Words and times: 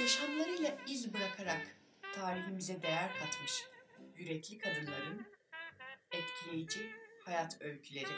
Yaşamlarıyla 0.00 0.76
iz 0.88 1.14
bırakarak 1.14 1.76
tarihimize 2.14 2.82
değer 2.82 3.10
katmış 3.18 3.64
yürekli 4.16 4.58
kadınların 4.58 5.26
etkileyici 6.12 6.92
hayat 7.24 7.62
öyküleri. 7.62 8.12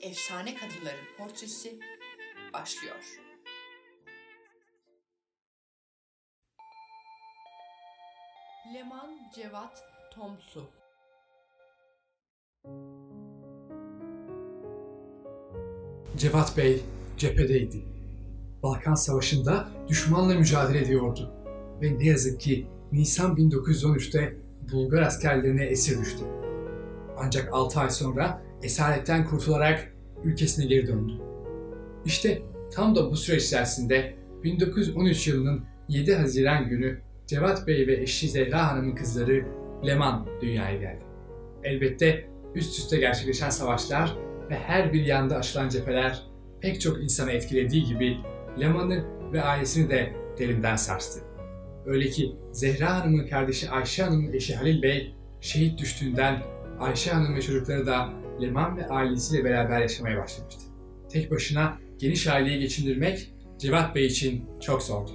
Efsane 0.00 0.54
kadınların 0.54 1.16
portresi 1.18 1.78
başlıyor. 2.52 3.20
Leman 8.74 9.30
Cevat 9.34 9.84
Tomsu 10.14 10.70
Cevat 16.18 16.56
Bey 16.56 16.80
cephedeydi. 17.16 17.82
Balkan 18.62 18.94
Savaşı'nda 18.94 19.68
düşmanla 19.88 20.34
mücadele 20.34 20.78
ediyordu. 20.78 21.32
Ve 21.82 21.98
ne 21.98 22.04
yazık 22.04 22.40
ki 22.40 22.66
Nisan 22.92 23.36
1913'te 23.36 24.36
Bulgar 24.72 25.02
askerlerine 25.02 25.64
esir 25.64 26.00
düştü. 26.00 26.24
Ancak 27.18 27.48
6 27.52 27.80
ay 27.80 27.90
sonra 27.90 28.42
esaretten 28.62 29.24
kurtularak 29.24 29.92
ülkesine 30.24 30.66
geri 30.66 30.86
döndü. 30.86 31.12
İşte 32.04 32.42
tam 32.72 32.96
da 32.96 33.10
bu 33.10 33.16
süreç 33.16 33.44
içerisinde 33.44 34.14
1913 34.44 35.28
yılının 35.28 35.64
7 35.88 36.14
Haziran 36.14 36.68
günü 36.68 37.00
Cevat 37.26 37.66
Bey 37.66 37.86
ve 37.86 38.02
eşi 38.02 38.28
Zehra 38.28 38.68
Hanım'ın 38.68 38.94
kızları 38.94 39.46
Leman 39.86 40.26
dünyaya 40.40 40.76
geldi. 40.76 41.04
Elbette 41.64 42.30
üst 42.54 42.78
üste 42.78 42.96
gerçekleşen 42.96 43.50
savaşlar 43.50 44.27
ve 44.50 44.54
her 44.54 44.92
bir 44.92 45.04
yanda 45.04 45.36
açılan 45.36 45.68
cepheler 45.68 46.22
pek 46.60 46.80
çok 46.80 47.02
insanı 47.02 47.32
etkilediği 47.32 47.84
gibi 47.84 48.16
Leman'ı 48.60 49.04
ve 49.32 49.42
ailesini 49.42 49.90
de 49.90 50.12
derinden 50.38 50.76
sarstı. 50.76 51.20
Öyle 51.86 52.08
ki 52.08 52.36
Zehra 52.52 53.00
Hanım'ın 53.00 53.26
kardeşi 53.26 53.70
Ayşe 53.70 54.02
Hanım'ın 54.02 54.32
eşi 54.32 54.56
Halil 54.56 54.82
Bey 54.82 55.14
şehit 55.40 55.78
düştüğünden 55.78 56.42
Ayşe 56.80 57.10
Hanım 57.10 57.36
ve 57.36 57.42
çocukları 57.42 57.86
da 57.86 58.08
Leman 58.42 58.76
ve 58.76 58.88
ailesiyle 58.88 59.44
beraber 59.44 59.80
yaşamaya 59.80 60.18
başlamıştı. 60.18 60.64
Tek 61.08 61.30
başına 61.30 61.78
geniş 61.98 62.26
aileyi 62.26 62.60
geçindirmek 62.60 63.32
Cevat 63.58 63.94
Bey 63.94 64.06
için 64.06 64.44
çok 64.60 64.82
zordu. 64.82 65.10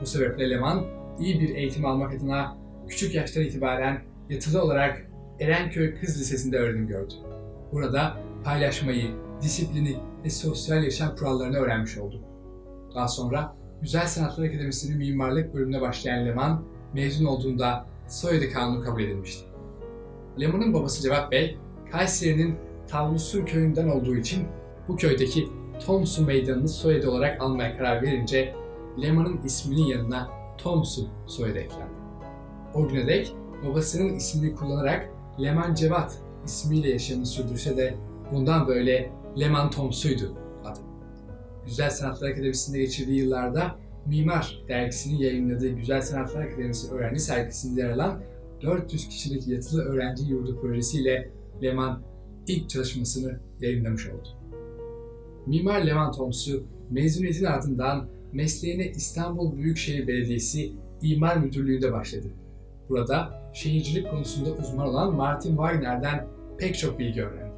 Bu 0.00 0.06
sebeple 0.06 0.50
Leman 0.50 0.86
iyi 1.18 1.40
bir 1.40 1.54
eğitim 1.54 1.84
almak 1.84 2.14
adına 2.14 2.58
küçük 2.88 3.14
yaştan 3.14 3.42
itibaren 3.42 4.02
yatılı 4.30 4.62
olarak 4.62 5.06
Erenköy 5.40 5.94
Kız 5.94 6.20
Lisesi'nde 6.20 6.58
öğrenim 6.58 6.86
gördü. 6.86 7.14
Burada 7.72 8.16
paylaşmayı, 8.44 9.10
disiplini 9.42 9.96
ve 10.24 10.30
sosyal 10.30 10.84
yaşam 10.84 11.16
kurallarını 11.16 11.56
öğrenmiş 11.56 11.98
oldu. 11.98 12.20
Daha 12.94 13.08
sonra 13.08 13.56
Güzel 13.82 14.06
Sanatlar 14.06 14.44
Akademisi'nin 14.44 14.98
mimarlık 14.98 15.54
bölümüne 15.54 15.80
başlayan 15.80 16.26
Leman, 16.26 16.64
mezun 16.94 17.24
olduğunda 17.24 17.86
soyadı 18.08 18.52
kanunu 18.52 18.84
kabul 18.84 19.02
edilmişti. 19.02 19.44
Leman'ın 20.40 20.74
babası 20.74 21.02
Cevat 21.02 21.32
Bey, 21.32 21.58
Kayseri'nin 21.92 22.56
Tavlusun 22.88 23.44
köyünden 23.44 23.88
olduğu 23.88 24.16
için 24.16 24.46
bu 24.88 24.96
köydeki 24.96 25.48
Tomsu 25.86 26.26
Meydanı'nı 26.26 26.68
soyadı 26.68 27.10
olarak 27.10 27.42
almaya 27.42 27.78
karar 27.78 28.02
verince 28.02 28.54
Leman'ın 29.02 29.42
isminin 29.44 29.86
yanına 29.86 30.30
Tomsu 30.58 31.08
soyadı 31.26 31.58
eklendi. 31.58 31.92
O 32.74 32.88
güne 32.88 33.06
dek 33.06 33.34
babasının 33.64 34.14
ismini 34.14 34.54
kullanarak 34.54 35.10
Leman 35.40 35.74
Cevat 35.74 36.18
ismiyle 36.44 36.90
yaşamını 36.90 37.26
sürdürse 37.26 37.76
de 37.76 37.94
bundan 38.32 38.68
böyle 38.68 39.12
Leman 39.40 39.70
Tomsu'ydu 39.70 40.38
adı. 40.64 40.80
Güzel 41.66 41.90
Sanatlar 41.90 42.30
Akademisi'nde 42.30 42.78
geçirdiği 42.78 43.20
yıllarda 43.20 43.76
Mimar 44.06 44.62
dergisinin 44.68 45.18
yayınladığı 45.18 45.68
Güzel 45.68 46.02
Sanatlar 46.02 46.42
Akademisi 46.42 46.92
öğrenci 46.92 47.20
sergisinde 47.20 47.80
yer 47.80 47.90
alan 47.90 48.22
400 48.62 49.08
kişilik 49.08 49.48
yatılı 49.48 49.82
öğrenci 49.82 50.24
yurdu 50.24 50.60
projesiyle 50.60 51.30
Leman 51.62 52.02
ilk 52.46 52.70
çalışmasını 52.70 53.40
yayınlamış 53.60 54.08
oldu. 54.08 54.28
Mimar 55.46 55.80
Leman 55.80 56.12
Tomsu 56.12 56.64
mezuniyetin 56.90 57.44
ardından 57.44 58.08
mesleğine 58.32 58.90
İstanbul 58.90 59.56
Büyükşehir 59.56 60.08
Belediyesi 60.08 60.72
İmar 61.02 61.36
Müdürlüğü'nde 61.36 61.92
başladı. 61.92 62.26
Burada 62.88 63.50
şehircilik 63.54 64.10
konusunda 64.10 64.50
uzman 64.50 64.88
olan 64.88 65.14
Martin 65.14 65.50
Wagner'den 65.50 66.26
pek 66.58 66.78
çok 66.78 66.98
bilgi 66.98 67.22
öğrendi. 67.22 67.51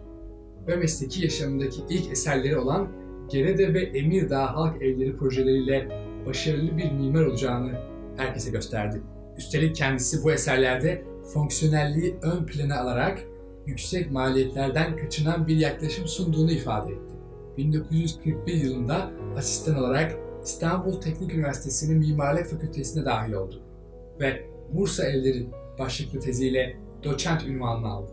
Ve 0.69 0.77
mesleki 0.77 1.23
yaşamındaki 1.23 1.81
ilk 1.91 2.11
eserleri 2.11 2.59
olan 2.59 2.89
Gerede 3.29 3.75
ve 3.75 3.81
Emirdağ 3.81 4.55
Halk 4.55 4.83
Evleri 4.83 5.17
projeleriyle 5.17 5.89
başarılı 6.27 6.79
bir 6.79 6.93
mimar 6.93 7.25
olacağını 7.25 7.73
herkese 8.17 8.51
gösterdi. 8.51 9.03
Üstelik 9.39 9.77
kendisi 9.77 10.25
bu 10.25 10.33
eserlerde 10.33 11.05
fonksiyonelliği 11.35 12.17
ön 12.23 12.47
plana 12.47 12.81
alarak 12.81 13.19
yüksek 13.67 14.11
maliyetlerden 14.11 14.97
kaçınan 14.97 15.47
bir 15.47 15.57
yaklaşım 15.57 16.07
sunduğunu 16.07 16.53
ifade 16.53 16.93
etti. 16.93 17.15
1941 17.57 18.55
yılında 18.55 19.11
asistan 19.37 19.77
olarak 19.77 20.17
İstanbul 20.45 21.01
Teknik 21.01 21.35
Üniversitesi'nin 21.35 21.99
Mimarlık 21.99 22.47
Fakültesine 22.47 23.05
dahil 23.05 23.33
oldu 23.33 23.63
ve 24.21 24.47
Bursa 24.73 25.05
Evleri 25.05 25.47
başlıklı 25.79 26.21
teziyle 26.21 26.77
doçent 27.05 27.47
ünvanını 27.47 27.89
aldı. 27.89 28.13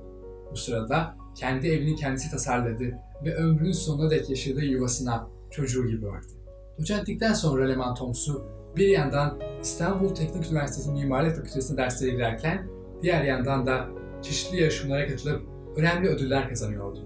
Bu 0.51 0.55
sırada 0.55 1.20
kendi 1.35 1.67
evini 1.67 1.95
kendisi 1.95 2.31
tasarladı 2.31 2.97
ve 3.25 3.35
ömrünün 3.35 3.71
sonuna 3.71 4.09
dek 4.09 4.29
yaşadığı 4.29 4.65
yuvasına 4.65 5.27
çocuğu 5.51 5.87
gibi 5.87 6.05
baktı. 6.05 6.33
Doçentlikten 6.79 7.33
sonra 7.33 7.67
Leman 7.67 7.95
Tomsu 7.95 8.45
bir 8.77 8.87
yandan 8.87 9.39
İstanbul 9.61 10.15
Teknik 10.15 10.51
Üniversitesi 10.51 10.91
Mimarlık 10.91 11.35
Fakültesi'ne 11.35 11.77
derslere 11.77 12.11
girerken 12.11 12.67
diğer 13.01 13.23
yandan 13.23 13.65
da 13.65 13.89
çeşitli 14.21 14.61
yarışmalara 14.61 15.07
katılıp 15.07 15.41
önemli 15.75 16.07
ödüller 16.07 16.49
kazanıyordu. 16.49 16.99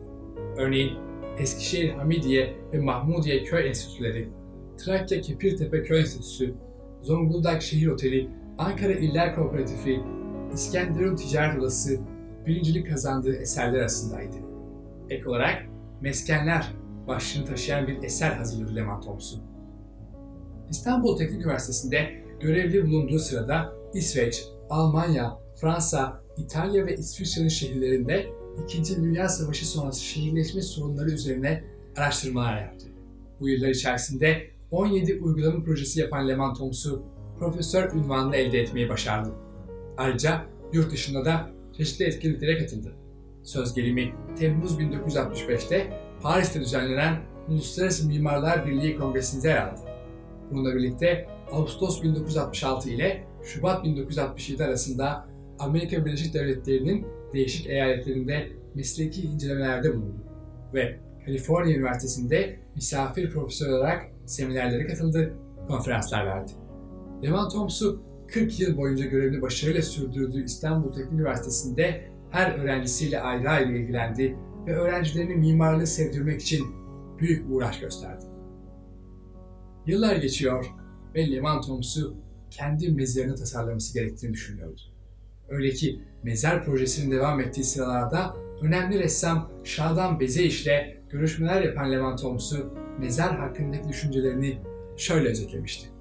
Örneğin 0.57 0.97
Eskişehir 1.37 1.93
Hamidiye 1.93 2.53
ve 2.73 2.79
Mahmudiye 2.79 3.43
Köy 3.43 3.67
Enstitüleri, 3.67 4.29
Trakya 4.77 5.21
Kepirtepe 5.21 5.83
Köy 5.83 5.99
Enstitüsü, 5.99 6.53
Zonguldak 7.01 7.61
Şehir 7.61 7.87
Oteli, 7.87 8.29
Ankara 8.57 8.93
İller 8.93 9.35
Kooperatifi, 9.35 10.01
İskenderun 10.53 11.15
Ticaret 11.15 11.59
Odası 11.59 11.99
birincilik 12.45 12.89
kazandığı 12.89 13.35
eserler 13.35 13.79
arasındaydı. 13.79 14.35
Ek 15.09 15.29
olarak 15.29 15.65
Meskenler 16.01 16.73
başlığını 17.07 17.45
taşıyan 17.45 17.87
bir 17.87 18.03
eser 18.03 18.31
hazırladı 18.31 18.75
Leman 18.75 19.01
Thompson. 19.01 19.41
İstanbul 20.69 21.17
Teknik 21.17 21.41
Üniversitesi'nde 21.41 22.23
görevli 22.39 22.87
bulunduğu 22.87 23.19
sırada 23.19 23.73
İsveç, 23.93 24.43
Almanya, 24.69 25.37
Fransa, 25.61 26.21
İtalya 26.37 26.85
ve 26.85 26.95
İsviçre'nin 26.95 27.47
şehirlerinde 27.47 28.25
İkinci 28.63 28.95
Dünya 28.95 29.29
Savaşı 29.29 29.67
sonrası 29.67 30.03
şehirleşme 30.03 30.61
sorunları 30.61 31.11
üzerine 31.11 31.63
araştırmalar 31.97 32.61
yaptı. 32.61 32.87
Bu 33.39 33.49
yıllar 33.49 33.69
içerisinde 33.69 34.47
17 34.71 35.19
uygulama 35.21 35.63
projesi 35.63 35.99
yapan 35.99 36.27
Leman 36.27 36.53
Thompson, 36.53 37.05
profesör 37.39 37.93
ünvanını 37.93 38.35
elde 38.35 38.59
etmeyi 38.59 38.89
başardı. 38.89 39.29
Ayrıca 39.97 40.45
yurt 40.73 40.91
dışında 40.91 41.25
da 41.25 41.49
çeşitli 41.77 42.05
etkinliklere 42.05 42.57
katıldı. 42.57 42.95
Söz 43.43 43.73
gelimi 43.73 44.13
Temmuz 44.39 44.79
1965'te 44.79 45.99
Paris'te 46.21 46.61
düzenlenen 46.61 47.21
Uluslararası 47.49 48.07
Mimarlar 48.07 48.65
Birliği 48.65 48.97
Kongresi'nde 48.97 49.47
yer 49.47 49.67
aldı. 49.67 49.81
Bununla 50.51 50.75
birlikte 50.75 51.27
Ağustos 51.51 52.03
1966 52.03 52.89
ile 52.89 53.23
Şubat 53.43 53.83
1967 53.83 54.63
arasında 54.63 55.27
Amerika 55.59 56.05
Birleşik 56.05 56.33
Devletleri'nin 56.33 57.07
değişik 57.33 57.67
eyaletlerinde 57.67 58.47
mesleki 58.75 59.21
incelemelerde 59.21 59.93
bulundu 59.93 60.23
ve 60.73 60.99
Kaliforniya 61.25 61.77
Üniversitesi'nde 61.77 62.59
misafir 62.75 63.29
profesör 63.29 63.69
olarak 63.69 64.05
seminerlere 64.25 64.87
katıldı, 64.87 65.33
konferanslar 65.67 66.25
verdi. 66.25 66.51
Leman 67.23 67.49
Thompson 67.49 68.01
40 68.27 68.59
yıl 68.59 68.77
boyunca 68.77 69.05
görevini 69.05 69.41
başarıyla 69.41 69.81
sürdürdüğü 69.81 70.43
İstanbul 70.43 70.93
Teknik 70.93 71.13
Üniversitesi'nde 71.13 72.01
her 72.31 72.59
öğrencisiyle 72.59 73.21
ayrı 73.21 73.49
ayrı 73.49 73.77
ilgilendi 73.77 74.37
ve 74.67 74.75
öğrencilerini 74.75 75.35
mimarlığı 75.35 75.87
sevdirmek 75.87 76.41
için 76.41 76.65
büyük 77.19 77.51
uğraş 77.51 77.79
gösterdi. 77.79 78.25
Yıllar 79.85 80.15
geçiyor 80.15 80.65
ve 81.15 81.31
Leman 81.31 81.61
Thompson 81.61 82.15
kendi 82.51 82.91
mezarını 82.91 83.35
tasarlaması 83.35 83.93
gerektiğini 83.93 84.33
düşünüyordu. 84.33 84.81
Öyle 85.49 85.69
ki 85.69 86.01
mezar 86.23 86.65
projesinin 86.65 87.11
devam 87.11 87.39
ettiği 87.41 87.63
sıralarda 87.63 88.35
önemli 88.61 88.99
ressam 88.99 89.51
Şadan 89.63 90.19
Bezeiş 90.19 90.63
ile 90.63 91.01
görüşmeler 91.09 91.61
yapan 91.61 91.91
Leman 91.91 92.15
Thompson 92.15 92.73
mezar 92.99 93.39
hakkındaki 93.39 93.89
düşüncelerini 93.89 94.61
şöyle 94.97 95.29
özetlemişti. 95.29 95.94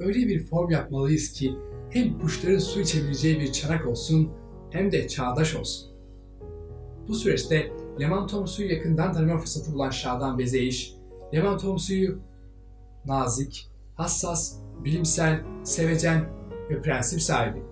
Öyle 0.00 0.18
bir 0.28 0.46
form 0.46 0.70
yapmalıyız 0.70 1.32
ki 1.32 1.54
hem 1.90 2.18
kuşların 2.18 2.58
su 2.58 2.80
içebileceği 2.80 3.40
bir 3.40 3.52
çanak 3.52 3.86
olsun 3.86 4.30
hem 4.70 4.92
de 4.92 5.08
çağdaş 5.08 5.56
olsun. 5.56 5.90
Bu 7.08 7.14
süreçte 7.14 7.72
Leman 8.00 8.26
Tomsu'yu 8.26 8.72
yakından 8.72 9.12
tanıma 9.12 9.38
fırsatı 9.38 9.72
bulan 9.72 9.90
Şadan 9.90 10.38
Bezeyiş, 10.38 10.94
Leman 11.34 11.58
Tomsu'yu 11.58 12.18
nazik, 13.04 13.70
hassas, 13.94 14.56
bilimsel, 14.84 15.40
sevecen 15.64 16.24
ve 16.70 16.82
prensip 16.82 17.22
sahibi 17.22 17.62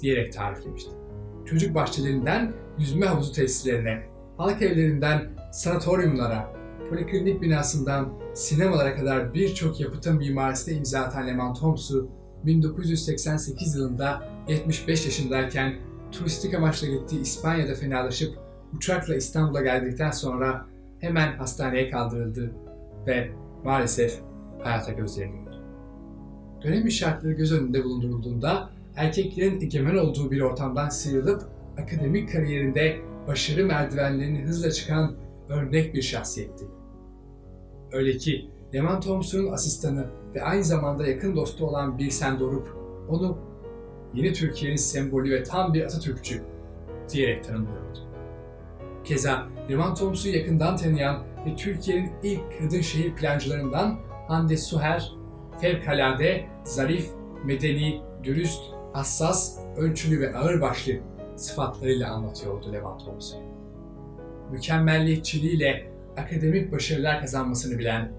diyerek 0.00 0.32
tariflemişti. 0.32 0.90
Çocuk 1.46 1.74
bahçelerinden 1.74 2.52
yüzme 2.78 3.06
havuzu 3.06 3.32
tesislerine, 3.32 4.02
halk 4.36 4.62
evlerinden 4.62 5.30
sanatoryumlara, 5.52 6.52
poliklinik 6.90 7.42
binasından 7.42 8.12
sinemalara 8.34 8.96
kadar 8.96 9.34
birçok 9.34 9.80
yapıtın 9.80 10.16
mimarisine 10.16 10.74
imza 10.74 11.00
atan 11.00 11.26
Leman 11.26 11.54
Tomsu, 11.54 12.08
1988 12.46 13.76
yılında 13.76 14.28
75 14.48 15.04
yaşındayken 15.04 15.74
turistik 16.12 16.54
amaçla 16.54 16.86
gittiği 16.88 17.20
İspanya'da 17.20 17.74
fenalaşıp 17.74 18.38
uçakla 18.76 19.16
İstanbul'a 19.16 19.62
geldikten 19.62 20.10
sonra 20.10 20.66
hemen 20.98 21.36
hastaneye 21.36 21.90
kaldırıldı 21.90 22.52
ve 23.06 23.30
maalesef 23.64 24.20
hayata 24.62 24.92
gözlerini 24.92 25.36
yumdu. 25.36 25.62
Dönemin 26.62 26.90
şartları 26.90 27.32
göz 27.32 27.52
önünde 27.52 27.84
bulundurulduğunda 27.84 28.70
erkeklerin 28.96 29.60
egemen 29.60 29.96
olduğu 29.96 30.30
bir 30.30 30.40
ortamdan 30.40 30.88
sıyrılıp 30.88 31.42
akademik 31.78 32.32
kariyerinde 32.32 33.00
başarı 33.26 33.64
merdivenlerini 33.64 34.42
hızla 34.42 34.70
çıkan 34.70 35.14
örnek 35.52 35.94
bir 35.94 36.02
şahsiyetti. 36.02 36.64
Öyle 37.92 38.16
ki 38.16 38.50
Leman 38.74 39.00
Thompson'un 39.00 39.52
asistanı 39.52 40.06
ve 40.34 40.42
aynı 40.42 40.64
zamanda 40.64 41.06
yakın 41.06 41.36
dostu 41.36 41.66
olan 41.66 41.98
Birsen 41.98 42.40
Dorup 42.40 42.76
onu 43.08 43.38
yeni 44.14 44.32
Türkiye'nin 44.32 44.76
sembolü 44.76 45.30
ve 45.30 45.42
tam 45.42 45.74
bir 45.74 45.84
Atatürkçü 45.84 46.42
diyerek 47.12 47.44
tanımlıyordu. 47.44 47.98
Keza 49.04 49.48
Leman 49.70 49.94
Thompson'u 49.94 50.32
yakından 50.32 50.76
tanıyan 50.76 51.22
ve 51.46 51.56
Türkiye'nin 51.56 52.10
ilk 52.22 52.40
kadın 52.58 52.80
şehir 52.80 53.14
plancılarından 53.14 53.98
Hande 54.28 54.56
Suher, 54.56 55.12
fevkalade, 55.60 56.46
zarif, 56.64 57.10
medeni, 57.44 58.00
dürüst, 58.24 58.62
hassas, 58.92 59.58
ölçülü 59.76 60.20
ve 60.20 60.36
ağırbaşlı 60.36 60.92
sıfatlarıyla 61.36 62.10
anlatıyordu 62.10 62.72
Levent 62.72 63.04
Thompson. 63.04 63.40
Mükemmelliyetçiliğiyle 64.52 65.92
akademik 66.16 66.72
başarılar 66.72 67.20
kazanmasını 67.20 67.78
bilen, 67.78 68.12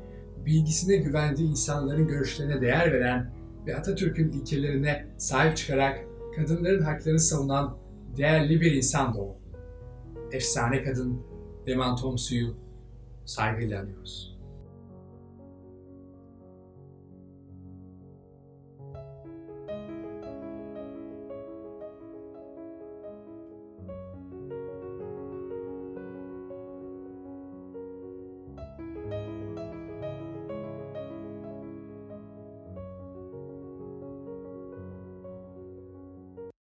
bilgisine 0.46 0.96
güvendiği 0.96 1.50
insanların 1.50 2.08
görüşlerine 2.08 2.62
değer 2.62 2.94
veren 2.94 3.34
ve 3.68 3.76
Atatürk'ün 3.76 4.32
ilkelerine 4.32 5.08
sahip 5.18 5.58
çıkarak 5.58 6.06
kadınların 6.36 6.82
haklarını 6.82 7.20
savunan 7.20 7.78
değerli 8.18 8.62
bir 8.62 8.72
insan 8.72 9.14
da 9.14 9.22
o. 9.22 9.38
Efsane 10.32 10.84
kadın 10.84 11.22
Leman 11.68 11.96
Tomsu'yu 11.96 12.56
saygıyla 13.26 13.82
anıyoruz. 13.82 14.33